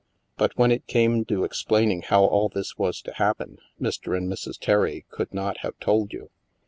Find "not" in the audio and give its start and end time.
5.31-5.59